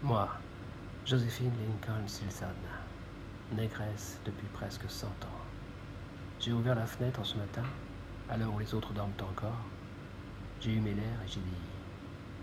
Moi, 0.00 0.28
Joséphine 1.04 1.50
Lincoln 1.58 2.06
Silson, 2.06 2.46
négresse 3.50 4.20
depuis 4.24 4.46
presque 4.46 4.88
cent 4.88 5.08
ans. 5.08 5.40
J'ai 6.38 6.52
ouvert 6.52 6.76
la 6.76 6.86
fenêtre 6.86 7.26
ce 7.26 7.36
matin, 7.36 7.64
à 8.28 8.36
l'heure 8.36 8.54
où 8.54 8.60
les 8.60 8.74
autres 8.74 8.92
dorment 8.92 9.10
encore. 9.20 9.64
J'ai 10.60 10.74
eu 10.74 10.80
mes 10.80 10.94
lèvres 10.94 11.22
et 11.24 11.28
j'ai 11.28 11.40
dit 11.40 11.66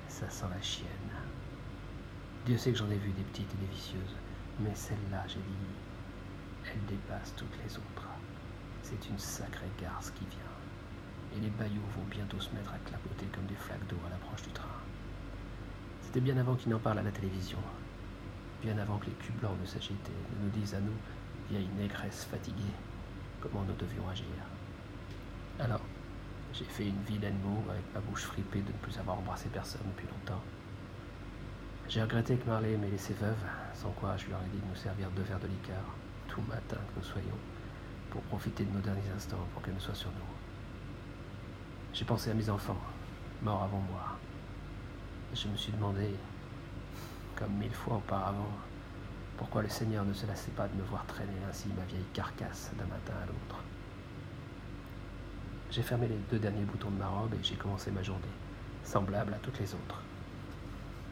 Ça 0.09 0.29
sent 0.29 0.47
la 0.53 0.61
chienne. 0.61 1.15
Dieu 2.45 2.57
sait 2.57 2.73
que 2.73 2.77
j'en 2.77 2.89
ai 2.89 2.97
vu 2.97 3.13
des 3.13 3.23
petites 3.23 3.53
et 3.53 3.65
des 3.65 3.71
vicieuses, 3.73 4.17
mais 4.59 4.75
celle-là, 4.75 5.23
j'ai 5.25 5.39
dit 5.39 5.75
Elle 6.65 6.85
dépasse 6.87 7.33
toutes 7.37 7.57
les 7.63 7.77
autres. 7.77 8.09
C'est 8.81 9.07
une 9.07 9.17
sacrée 9.17 9.71
garce 9.81 10.11
qui 10.11 10.25
vient. 10.25 11.37
Et 11.37 11.39
les 11.39 11.51
baillots 11.51 11.87
vont 11.95 12.05
bientôt 12.11 12.41
se 12.41 12.53
mettre 12.53 12.73
à 12.73 12.79
clapoter 12.79 13.27
comme 13.27 13.45
des 13.45 13.55
flaques 13.55 13.87
d'eau 13.87 14.01
à 14.05 14.09
l'approche 14.09 14.43
du 14.43 14.51
train. 14.51 14.67
C'était 16.15 16.31
bien 16.31 16.37
avant 16.37 16.55
qu'il 16.55 16.71
n'en 16.71 16.79
parle 16.79 16.99
à 16.99 17.03
la 17.03 17.11
télévision, 17.11 17.57
bien 18.63 18.77
avant 18.77 18.97
que 18.99 19.07
les 19.07 19.11
culs 19.11 19.33
blancs 19.41 19.59
ne 19.59 19.65
s'agitent 19.65 20.09
ne 20.39 20.45
nous 20.45 20.49
disent 20.51 20.73
à 20.73 20.79
nous, 20.79 20.95
vieilles 21.49 21.67
négresses 21.77 22.23
fatiguées, 22.31 22.77
comment 23.41 23.65
nous 23.67 23.73
devions 23.73 24.07
agir. 24.07 24.23
Alors, 25.59 25.81
j'ai 26.53 26.63
fait 26.63 26.87
une 26.87 27.03
vilaine 27.03 27.37
moue 27.43 27.69
avec 27.69 27.83
ma 27.93 27.99
bouche 27.99 28.21
fripée 28.21 28.61
de 28.61 28.71
ne 28.71 28.77
plus 28.77 28.97
avoir 28.97 29.19
embrassé 29.19 29.49
personne 29.51 29.81
depuis 29.93 30.07
longtemps. 30.07 30.41
J'ai 31.89 32.01
regretté 32.01 32.37
que 32.37 32.47
Marley 32.47 32.77
m'ait 32.77 32.91
laissé 32.91 33.13
veuve, 33.15 33.43
sans 33.73 33.89
quoi 33.89 34.15
je 34.15 34.27
lui 34.27 34.35
aurais 34.35 34.47
dit 34.53 34.59
de 34.59 34.69
nous 34.69 34.75
servir 34.77 35.11
deux 35.17 35.23
verres 35.23 35.41
de 35.41 35.47
liqueur, 35.47 35.83
tout 36.29 36.43
matin 36.47 36.77
que 36.77 36.99
nous 36.99 37.05
soyons, 37.05 37.39
pour 38.09 38.21
profiter 38.21 38.63
de 38.63 38.71
nos 38.71 38.79
derniers 38.79 39.11
instants 39.13 39.45
pour 39.51 39.61
qu'elle 39.61 39.75
ne 39.75 39.79
soit 39.81 39.93
sur 39.93 40.11
nous. 40.11 40.31
J'ai 41.91 42.05
pensé 42.05 42.31
à 42.31 42.33
mes 42.33 42.49
enfants, 42.49 42.79
morts 43.41 43.63
avant 43.63 43.83
moi. 43.91 44.17
Je 45.35 45.49
me 45.49 45.57
suis 45.57 45.73
demandé, 45.73 46.15
comme 47.35 47.51
mille 47.55 47.73
fois 47.73 47.97
auparavant, 47.97 48.51
pourquoi 49.37 49.63
le 49.63 49.67
Seigneur 49.67 50.05
ne 50.05 50.13
se 50.13 50.25
lassait 50.25 50.51
pas 50.51 50.69
de 50.69 50.73
me 50.75 50.83
voir 50.83 51.05
traîner 51.07 51.33
ainsi 51.49 51.67
ma 51.77 51.83
vieille 51.83 52.05
carcasse 52.13 52.71
d'un 52.77 52.85
matin 52.85 53.13
à 53.21 53.25
l'autre. 53.25 53.61
J'ai 55.71 55.81
fermé 55.81 56.07
les 56.07 56.17
deux 56.31 56.39
derniers 56.39 56.63
boutons 56.63 56.89
de 56.89 56.97
ma 56.97 57.09
robe 57.09 57.33
et 57.33 57.43
j'ai 57.43 57.55
commencé 57.55 57.91
ma 57.91 58.01
journée, 58.01 58.21
semblable 58.85 59.33
à 59.33 59.37
toutes 59.39 59.59
les 59.59 59.73
autres. 59.73 60.01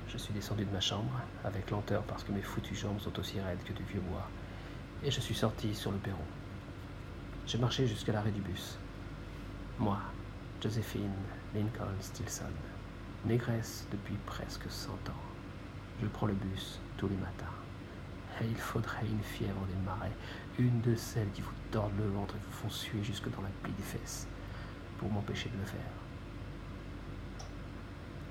Je 0.08 0.18
suis 0.18 0.34
descendu 0.34 0.64
de 0.64 0.72
ma 0.72 0.80
chambre, 0.80 1.20
avec 1.44 1.70
lenteur 1.70 2.04
parce 2.04 2.24
que 2.24 2.32
mes 2.32 2.42
foutues 2.42 2.76
jambes 2.76 3.02
sont 3.02 3.20
aussi 3.20 3.42
raides 3.42 3.64
que 3.66 3.74
du 3.74 3.84
vieux 3.84 4.00
bois, 4.00 4.30
et 5.04 5.12
je 5.12 5.20
suis 5.20 5.36
sorti 5.36 5.76
sur 5.76 5.92
le 5.92 5.98
perron. 5.98 6.16
J'ai 7.46 7.58
marché 7.58 7.88
jusqu'à 7.88 8.14
l'arrêt 8.14 8.32
du 8.32 8.40
bus. 8.40 8.78
Moi, 9.80 9.98
Joséphine 10.62 11.12
Lincoln 11.54 12.00
Stilson, 12.00 12.46
négresse 13.26 13.88
depuis 13.92 14.16
presque 14.26 14.70
cent 14.70 14.94
ans. 15.10 15.24
Je 16.02 16.08
prends 16.08 16.28
le 16.28 16.34
bus 16.34 16.80
tous 16.98 17.08
les 17.08 17.16
matins. 17.16 17.46
Et 18.42 18.46
il 18.46 18.58
faudrait 18.58 19.06
une 19.06 19.24
fièvre 19.24 19.66
des 19.68 19.86
marais, 19.86 20.12
une 20.58 20.82
de 20.82 20.96
celles 20.96 21.32
qui 21.32 21.42
vous 21.42 21.52
tordent 21.72 21.98
le 21.98 22.10
ventre 22.10 22.36
et 22.36 22.40
vous 22.40 22.52
font 22.52 22.70
suer 22.70 23.04
jusque 23.04 23.30
dans 23.30 23.42
la 23.42 23.50
plie 23.62 23.74
des 23.74 23.84
fesses, 23.84 24.28
pour 24.98 25.10
m'empêcher 25.10 25.50
de 25.50 25.58
le 25.58 25.66
faire. 25.66 25.92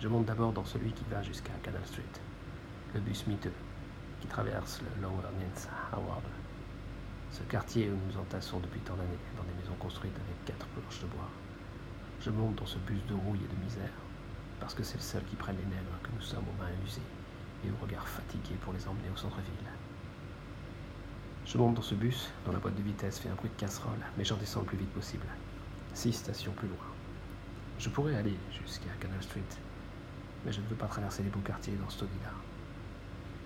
Je 0.00 0.08
monte 0.08 0.26
d'abord 0.26 0.52
dans 0.52 0.64
celui 0.64 0.92
qui 0.92 1.04
va 1.08 1.22
jusqu'à 1.22 1.52
Canal 1.62 1.86
Street, 1.86 2.02
le 2.94 3.00
bus 3.00 3.26
miteux 3.28 3.52
qui 4.20 4.26
traverse 4.26 4.80
le 4.82 5.02
Lower 5.02 5.28
Ninth 5.38 5.68
Howard, 5.92 6.24
ce 7.30 7.42
quartier 7.44 7.88
où 7.88 7.96
nous 8.08 8.20
entassons 8.20 8.58
depuis 8.58 8.80
tant 8.80 8.96
d'années 8.96 9.08
dans 9.36 9.44
des 9.44 9.54
maisons 9.60 9.76
construites 9.78 10.16
avec 10.16 10.44
quatre 10.44 10.66
planches 10.66 11.00
de 11.00 11.06
bois. 11.06 11.30
Je 12.20 12.30
monte 12.30 12.56
dans 12.56 12.66
ce 12.66 12.78
bus 12.78 13.04
de 13.08 13.14
rouille 13.14 13.40
et 13.44 13.56
de 13.56 13.64
misère, 13.64 13.92
parce 14.62 14.74
que 14.74 14.84
c'est 14.84 14.96
le 14.96 15.02
seul 15.02 15.24
qui 15.24 15.34
prenne 15.34 15.56
les 15.56 15.64
nègres 15.64 15.98
que 16.04 16.10
nous 16.14 16.22
sommes 16.22 16.44
aux 16.44 16.62
mains 16.62 16.70
usées 16.86 17.02
et 17.66 17.70
au 17.72 17.84
regard 17.84 18.06
fatigué 18.06 18.54
pour 18.60 18.72
les 18.72 18.86
emmener 18.86 19.10
au 19.12 19.16
centre-ville. 19.16 19.68
Je 21.44 21.58
monte 21.58 21.74
dans 21.74 21.82
ce 21.82 21.96
bus, 21.96 22.30
dont 22.46 22.52
la 22.52 22.60
boîte 22.60 22.76
de 22.76 22.82
vitesse 22.82 23.18
fait 23.18 23.28
un 23.28 23.34
bruit 23.34 23.50
de 23.50 23.60
casserole, 23.60 23.98
mais 24.16 24.24
j'en 24.24 24.36
descends 24.36 24.60
le 24.60 24.66
plus 24.66 24.78
vite 24.78 24.92
possible. 24.92 25.26
Six 25.94 26.12
stations 26.12 26.52
plus 26.52 26.68
loin. 26.68 26.86
Je 27.80 27.88
pourrais 27.88 28.14
aller 28.14 28.36
jusqu'à 28.52 28.90
Canal 29.00 29.20
Street, 29.20 29.40
mais 30.44 30.52
je 30.52 30.60
ne 30.60 30.66
veux 30.68 30.76
pas 30.76 30.86
traverser 30.86 31.24
les 31.24 31.30
beaux 31.30 31.40
quartiers 31.40 31.74
dans 31.74 31.90
ce 31.90 31.98
taudis-là. 31.98 32.30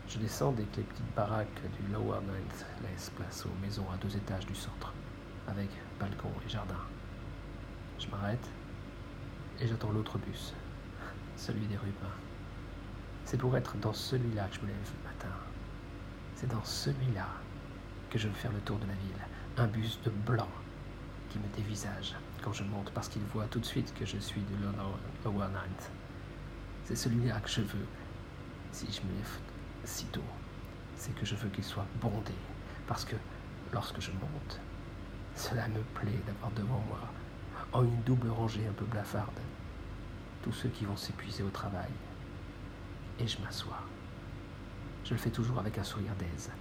Je 0.09 0.19
descends 0.19 0.53
dès 0.53 0.65
que 0.65 0.77
les 0.77 0.83
petites 0.83 1.15
baraques 1.17 1.63
du 1.81 1.93
Lower 1.95 2.21
Ninth 2.21 2.67
laissent 2.83 3.11
place 3.17 3.47
aux 3.47 3.63
maisons 3.63 3.87
à 3.91 3.97
deux 3.97 4.15
étages 4.15 4.45
du 4.45 4.55
centre, 4.55 4.93
avec 5.49 5.71
balcon 5.99 6.31
et 6.45 6.51
jardin. 6.51 6.77
Je 7.99 8.07
m'arrête 8.09 8.51
et 9.59 9.67
j'attends 9.67 9.91
l'autre 9.91 10.19
bus, 10.19 10.53
celui 11.37 11.67
des 11.67 11.77
Rubins. 11.77 12.17
C'est 13.25 13.37
pour 13.37 13.57
être 13.57 13.77
dans 13.79 13.93
celui-là 13.93 14.47
que 14.49 14.57
je 14.57 14.61
me 14.63 14.67
lève 14.69 14.93
le 15.03 15.09
matin. 15.09 15.35
C'est 16.35 16.49
dans 16.49 16.65
celui-là 16.65 17.29
que 18.11 18.19
je 18.19 18.29
veux 18.29 18.35
faire 18.35 18.53
le 18.53 18.61
tour 18.61 18.79
de 18.79 18.87
la 18.87 18.95
ville. 18.95 19.27
Un 19.57 19.67
bus 19.67 19.99
de 20.05 20.11
blanc 20.11 20.49
qui 21.31 21.39
me 21.39 21.49
dévisage 21.57 22.15
quand 22.43 22.53
je 22.53 22.63
monte 22.65 22.91
parce 22.93 23.09
qu'il 23.09 23.23
voit 23.23 23.47
tout 23.47 23.59
de 23.59 23.65
suite 23.65 23.93
que 23.95 24.05
je 24.05 24.19
suis 24.19 24.41
de 24.41 24.55
Lower 25.25 25.47
Ninth. 25.49 25.91
C'est 26.85 26.97
celui-là 26.97 27.41
que 27.41 27.49
je 27.49 27.63
veux 27.63 27.87
si 28.71 28.87
je 28.91 29.01
me 29.03 29.13
lève 29.17 29.39
si 29.85 30.05
tôt. 30.07 30.21
C'est 30.97 31.15
que 31.15 31.27
je 31.27 31.35
veux 31.35 31.49
qu'il 31.49 31.65
soit 31.65 31.87
bondé 32.01 32.35
parce 32.87 33.05
que 33.05 33.17
lorsque 33.73 34.01
je 34.01 34.13
monte, 34.13 34.61
cela 35.35 35.69
me 35.69 35.81
plaît 35.95 36.21
d'avoir 36.27 36.51
devant 36.53 36.83
moi, 36.89 37.01
en 37.73 37.85
une 37.85 38.01
double 38.03 38.29
rangée 38.29 38.67
un 38.69 38.73
peu 38.73 38.85
blafarde, 38.85 39.39
tous 40.47 40.53
ceux 40.53 40.69
qui 40.69 40.85
vont 40.85 40.97
s'épuiser 40.97 41.43
au 41.43 41.51
travail. 41.51 41.91
Et 43.19 43.27
je 43.27 43.37
m'assois. 43.41 43.83
Je 45.05 45.11
le 45.11 45.19
fais 45.19 45.31
toujours 45.31 45.59
avec 45.59 45.77
un 45.77 45.83
sourire 45.83 46.15
d'aise, 46.21 46.53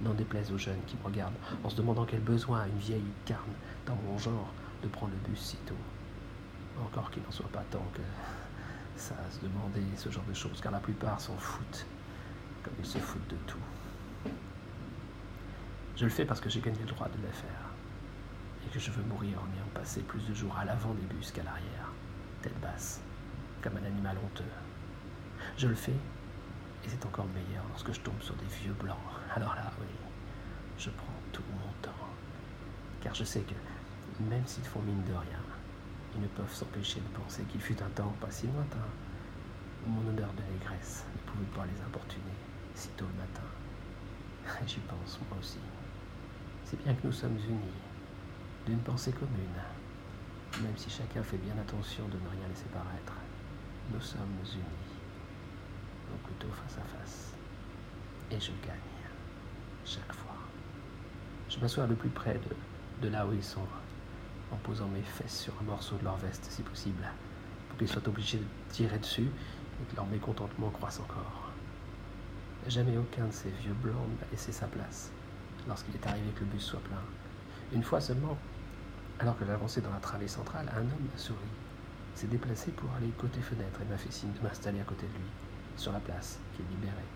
n'en 0.00 0.14
déplaise 0.14 0.52
aux 0.52 0.58
jeunes 0.58 0.80
qui 0.86 0.96
me 0.96 1.02
regardent 1.02 1.34
en 1.64 1.68
se 1.68 1.74
demandant 1.74 2.04
quel 2.04 2.20
besoin 2.20 2.60
a 2.60 2.68
une 2.68 2.78
vieille 2.78 3.12
carne 3.24 3.52
dans 3.84 3.96
mon 3.96 4.16
genre 4.16 4.52
de 4.84 4.88
prendre 4.88 5.12
le 5.12 5.28
bus 5.28 5.40
si 5.40 5.56
tôt. 5.66 5.74
Encore 6.84 7.10
qu'il 7.10 7.24
n'en 7.24 7.32
soit 7.32 7.48
pas 7.48 7.64
tant 7.72 7.84
que 7.92 8.00
ça 8.94 9.16
à 9.26 9.30
se 9.32 9.40
demander 9.40 9.82
ce 9.96 10.08
genre 10.08 10.24
de 10.28 10.34
choses, 10.34 10.60
car 10.60 10.70
la 10.70 10.78
plupart 10.78 11.20
s'en 11.20 11.36
foutent, 11.36 11.84
comme 12.62 12.74
ils 12.78 12.86
se 12.86 12.98
foutent 12.98 13.28
de 13.28 13.36
tout. 13.48 14.30
Je 15.96 16.04
le 16.04 16.10
fais 16.10 16.24
parce 16.24 16.40
que 16.40 16.48
j'ai 16.48 16.60
gagné 16.60 16.78
le 16.78 16.86
droit 16.86 17.08
de 17.08 17.20
le 17.20 17.32
faire, 17.32 17.70
et 18.64 18.68
que 18.68 18.78
je 18.78 18.92
veux 18.92 19.02
mourir 19.02 19.38
en 19.38 19.56
ayant 19.56 19.68
passé 19.74 20.00
plus 20.02 20.24
de 20.28 20.34
jours 20.34 20.56
à 20.56 20.64
l'avant 20.64 20.94
des 20.94 21.14
bus 21.14 21.32
qu'à 21.32 21.42
l'arrière, 21.42 21.90
tête 22.40 22.58
basse, 22.60 23.00
comme 23.62 23.76
un 23.76 23.86
animal 23.86 24.16
honteux. 24.24 24.44
Je 25.56 25.68
le 25.68 25.74
fais, 25.74 25.92
et 25.92 26.88
c'est 26.88 27.06
encore 27.06 27.26
meilleur 27.26 27.64
lorsque 27.70 27.92
je 27.92 28.00
tombe 28.00 28.20
sur 28.20 28.34
des 28.36 28.46
vieux 28.46 28.72
blancs. 28.72 28.96
Alors 29.36 29.54
là, 29.54 29.70
oui, 29.80 29.86
je 30.78 30.90
prends 30.90 31.20
tout 31.32 31.42
mon 31.50 31.72
temps, 31.80 32.08
car 33.00 33.14
je 33.14 33.24
sais 33.24 33.40
que, 33.40 33.54
même 34.24 34.46
s'ils 34.46 34.64
font 34.64 34.82
mine 34.82 35.02
de 35.04 35.12
rien, 35.12 35.40
ils 36.14 36.20
ne 36.20 36.26
peuvent 36.28 36.52
s'empêcher 36.52 37.00
de 37.00 37.18
penser 37.18 37.42
qu'il 37.44 37.60
fut 37.60 37.80
un 37.82 37.88
temps 37.90 38.14
pas 38.20 38.30
si 38.30 38.46
lointain 38.46 38.86
où 39.86 39.90
mon 39.90 40.08
odeur 40.10 40.32
de 40.34 40.42
négresse 40.52 41.04
ne 41.14 41.30
pouvait 41.30 41.56
pas 41.56 41.66
les 41.66 41.80
importuner 41.82 42.36
si 42.74 42.88
tôt 42.90 43.06
le 43.06 43.18
matin. 43.18 44.62
Et 44.62 44.68
j'y 44.68 44.80
pense, 44.80 45.20
moi 45.28 45.38
aussi. 45.40 45.58
C'est 46.64 46.82
bien 46.82 46.94
que 46.94 47.06
nous 47.06 47.12
sommes 47.12 47.36
unis, 47.36 47.80
d'une 48.66 48.78
pensée 48.78 49.12
commune, 49.12 49.62
même 50.62 50.76
si 50.76 50.90
chacun 50.90 51.22
fait 51.22 51.38
bien 51.38 51.54
attention 51.58 52.06
de 52.08 52.14
ne 52.14 52.28
rien 52.28 52.48
laisser 52.48 52.68
paraître. 52.72 53.14
Nous 53.90 54.00
sommes 54.00 54.20
unis, 54.54 54.62
au 56.14 56.26
couteau 56.26 56.48
face 56.52 56.78
à 56.78 56.98
face. 56.98 57.32
Et 58.30 58.40
je 58.40 58.52
gagne, 58.66 58.78
chaque 59.84 60.12
fois. 60.12 60.36
Je 61.48 61.58
m'assois 61.58 61.86
le 61.86 61.94
plus 61.94 62.08
près 62.08 62.40
de, 63.02 63.08
là 63.08 63.26
où 63.26 63.32
ils 63.32 63.42
sont, 63.42 63.66
en 64.52 64.56
posant 64.56 64.88
mes 64.88 65.02
fesses 65.02 65.40
sur 65.40 65.52
un 65.60 65.64
morceau 65.64 65.96
de 65.96 66.04
leur 66.04 66.16
veste 66.16 66.46
si 66.48 66.62
possible, 66.62 67.04
pour 67.68 67.78
qu'ils 67.78 67.88
soient 67.88 68.06
obligés 68.08 68.38
de 68.38 68.46
tirer 68.70 68.98
dessus 68.98 69.28
et 69.80 69.90
que 69.90 69.96
leur 69.96 70.06
mécontentement 70.06 70.70
croisse 70.70 71.00
encore. 71.00 71.50
Jamais 72.68 72.96
aucun 72.96 73.26
de 73.26 73.32
ces 73.32 73.50
vieux 73.50 73.74
blancs 73.74 74.08
n'a 74.20 74.26
laissé 74.30 74.52
sa 74.52 74.68
place 74.68 75.10
lorsqu'il 75.66 75.94
est 75.94 76.06
arrivé 76.06 76.30
que 76.34 76.40
le 76.40 76.46
bus 76.46 76.62
soit 76.62 76.80
plein. 76.80 77.02
Une 77.72 77.82
fois 77.82 78.00
seulement, 78.00 78.38
alors 79.18 79.38
que 79.38 79.44
j'avançais 79.44 79.80
dans 79.80 79.92
la 79.92 80.00
travée 80.00 80.28
centrale, 80.28 80.70
un 80.74 80.80
homme 80.80 81.08
m'a 81.12 81.18
souri, 81.18 81.38
s'est 82.14 82.26
déplacé 82.26 82.70
pour 82.72 82.92
aller 82.94 83.08
côté 83.18 83.40
fenêtre 83.40 83.80
et 83.80 83.84
m'a 83.90 83.96
fait 83.96 84.12
signe 84.12 84.32
de 84.32 84.40
m'installer 84.46 84.80
à 84.80 84.84
côté 84.84 85.06
de 85.06 85.12
lui, 85.12 85.30
sur 85.76 85.92
la 85.92 86.00
place 86.00 86.38
qui 86.54 86.62
est 86.62 86.70
libérée. 86.70 87.08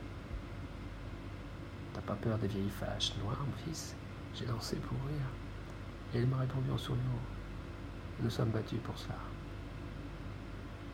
T'as 1.94 2.00
pas 2.00 2.14
peur 2.14 2.38
des 2.38 2.48
vieilles 2.48 2.68
fâches 2.68 3.14
noires, 3.22 3.44
mon 3.44 3.56
fils? 3.64 3.94
J'ai 4.34 4.46
lancé 4.46 4.76
pour 4.76 4.98
rire. 5.08 5.26
Et 6.14 6.20
il 6.20 6.26
m'a 6.26 6.38
répondu 6.38 6.70
en 6.70 6.78
souriant. 6.78 7.00
Nous 8.20 8.30
sommes 8.30 8.50
battus 8.50 8.80
pour 8.84 8.98
cela. 8.98 9.16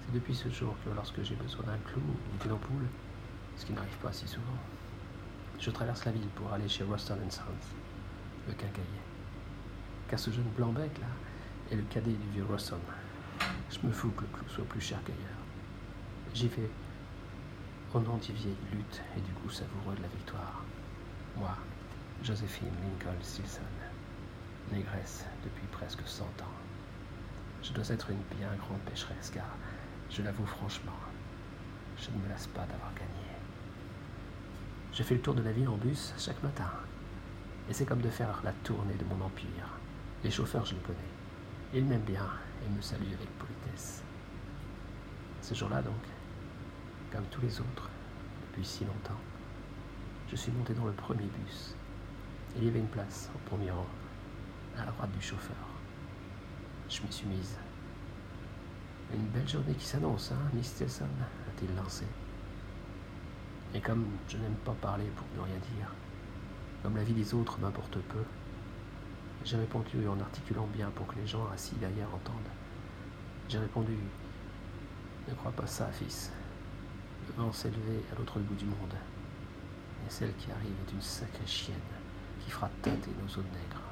C'est 0.00 0.12
depuis 0.14 0.34
ce 0.34 0.48
jour 0.48 0.76
que 0.84 0.90
lorsque 0.94 1.22
j'ai 1.22 1.34
besoin 1.34 1.64
d'un 1.64 1.78
clou 1.90 2.00
ou 2.00 2.42
d'une 2.42 2.52
ampoule, 2.52 2.86
ce 3.56 3.66
qui 3.66 3.72
n'arrive 3.72 3.96
pas 3.98 4.12
si 4.12 4.26
souvent, 4.26 4.58
je 5.58 5.70
traverse 5.70 6.04
la 6.04 6.12
ville 6.12 6.28
pour 6.34 6.52
aller 6.52 6.68
chez 6.68 6.84
Ruston 6.84 7.18
Sons, 7.30 7.42
le 8.48 8.54
quincaillier. 8.54 9.02
Car 10.08 10.18
ce 10.18 10.30
jeune 10.30 10.50
blanc-bec 10.56 10.98
là 11.00 11.06
est 11.70 11.76
le 11.76 11.82
cadet 11.82 12.12
du 12.12 12.28
vieux 12.30 12.44
Ruston. 12.44 12.78
Je 13.72 13.86
me 13.86 13.92
fous 13.92 14.10
que 14.10 14.22
le 14.22 14.26
clou 14.28 14.48
soit 14.48 14.64
plus 14.66 14.82
cher 14.82 14.98
qu'ailleurs. 15.04 15.42
J'y 16.34 16.48
vais 16.48 16.68
au 17.94 18.00
nom 18.00 18.18
des 18.18 18.32
vieilles 18.34 18.56
luttes 18.70 19.02
et 19.16 19.20
du 19.20 19.32
goût 19.32 19.50
savoureux 19.50 19.96
de 19.96 20.02
la 20.02 20.08
victoire. 20.08 20.62
Moi, 21.38 21.56
Joséphine 22.22 22.68
Lincoln 22.82 23.18
Stilson, 23.22 23.62
négresse 24.70 25.24
depuis 25.42 25.66
presque 25.72 26.02
cent 26.06 26.24
ans. 26.24 26.56
Je 27.62 27.72
dois 27.72 27.88
être 27.88 28.10
une 28.10 28.38
bien 28.38 28.54
grande 28.56 28.80
pécheresse, 28.80 29.30
car, 29.30 29.46
je 30.10 30.20
l'avoue 30.20 30.46
franchement, 30.46 30.92
je 31.96 32.10
ne 32.10 32.22
me 32.22 32.28
lasse 32.28 32.48
pas 32.48 32.66
d'avoir 32.66 32.92
gagné. 32.94 33.26
Je 34.92 35.02
fais 35.02 35.14
le 35.14 35.22
tour 35.22 35.34
de 35.34 35.42
la 35.42 35.52
ville 35.52 35.68
en 35.68 35.76
bus 35.76 36.12
chaque 36.18 36.42
matin, 36.42 36.70
et 37.70 37.72
c'est 37.72 37.86
comme 37.86 38.02
de 38.02 38.10
faire 38.10 38.40
la 38.44 38.52
tournée 38.64 38.94
de 38.94 39.04
mon 39.04 39.24
empire. 39.24 39.78
Les 40.24 40.30
chauffeurs, 40.30 40.66
je 40.66 40.74
les 40.74 40.80
connais. 40.80 40.98
Ils 41.74 41.86
m'aiment 41.86 42.02
bien 42.02 42.28
et 42.66 42.68
me 42.68 42.82
saluent 42.82 43.14
avec 43.14 43.30
politesse. 43.38 44.02
Ce 45.40 45.54
jour-là, 45.54 45.80
donc, 45.80 45.94
comme 47.10 47.24
tous 47.30 47.40
les 47.40 47.60
autres, 47.60 47.88
depuis 48.46 48.62
si 48.62 48.84
longtemps, 48.84 49.18
je 50.28 50.36
suis 50.36 50.52
monté 50.52 50.74
dans 50.74 50.84
le 50.84 50.92
premier 50.92 51.24
bus. 51.24 51.74
Il 52.56 52.64
y 52.64 52.68
avait 52.68 52.80
une 52.80 52.88
place 52.88 53.30
au 53.34 53.38
premier 53.48 53.70
rang, 53.70 53.86
à 54.76 54.84
la 54.84 54.90
droite 54.92 55.12
du 55.12 55.22
chauffeur. 55.22 55.56
Je 56.90 57.00
m'y 57.00 57.10
suis 57.10 57.26
mise. 57.26 57.56
Une 59.14 59.28
belle 59.28 59.48
journée 59.48 59.72
qui 59.72 59.86
s'annonce, 59.86 60.30
hein, 60.30 60.50
Miss 60.52 60.66
Stilson 60.66 61.04
a-t-il 61.04 61.74
lancé. 61.74 62.04
Et 63.72 63.80
comme 63.80 64.04
je 64.28 64.36
n'aime 64.36 64.56
pas 64.56 64.74
parler 64.74 65.10
pour 65.16 65.26
ne 65.38 65.48
rien 65.48 65.58
dire, 65.74 65.90
comme 66.82 66.96
la 66.96 67.04
vie 67.04 67.14
des 67.14 67.32
autres 67.32 67.58
m'importe 67.60 67.98
peu, 67.98 68.24
j'ai 69.44 69.56
répondu 69.56 70.06
en 70.08 70.20
articulant 70.20 70.66
bien 70.72 70.90
pour 70.94 71.06
que 71.06 71.16
les 71.16 71.26
gens 71.26 71.46
assis 71.52 71.74
derrière 71.76 72.08
entendent. 72.14 72.52
J'ai 73.48 73.58
répondu 73.58 73.96
Ne 75.28 75.34
crois 75.34 75.52
pas 75.52 75.66
ça, 75.66 75.88
fils. 75.92 76.30
Le 77.28 77.42
vent 77.42 77.52
s'est 77.52 77.70
levé 77.70 78.02
à 78.12 78.18
l'autre 78.18 78.38
bout 78.38 78.54
du 78.54 78.66
monde. 78.66 78.94
Et 80.06 80.10
celle 80.10 80.34
qui 80.36 80.50
arrive 80.50 80.74
est 80.86 80.92
une 80.92 81.00
sacrée 81.00 81.46
chienne 81.46 81.76
qui 82.40 82.50
fera 82.50 82.68
tâter 82.82 83.10
nos 83.20 83.28
eaux 83.28 83.44
nègres. 83.52 83.91